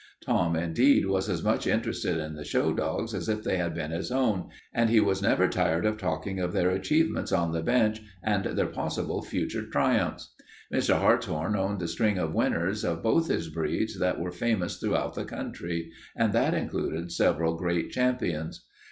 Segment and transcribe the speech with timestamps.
[0.25, 3.91] Tom, indeed, was as much interested in the show dogs as if they had been
[3.91, 8.01] his own and he was never tired of talking of their achievements on the bench
[8.23, 10.33] and of their possible future triumphs.
[10.73, 10.97] Mr.
[10.97, 15.23] Hartshorn owned a string of winners of both his breeds that were famous throughout the
[15.23, 18.65] country and that included several great champions.